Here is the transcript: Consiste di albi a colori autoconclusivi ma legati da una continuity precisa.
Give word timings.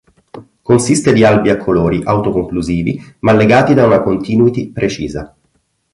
Consiste 0.63 1.13
di 1.13 1.23
albi 1.23 1.51
a 1.51 1.57
colori 1.57 2.01
autoconclusivi 2.03 3.17
ma 3.19 3.33
legati 3.33 3.75
da 3.75 3.85
una 3.85 4.01
continuity 4.01 4.71
precisa. 4.71 5.35